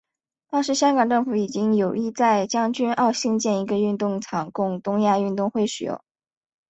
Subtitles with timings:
[0.49, 6.01] 当时香港政府已经有意在将军澳兴建一个运动场供东亚运动会使用。